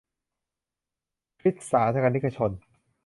[1.39, 2.51] คริสตศาสนิกชน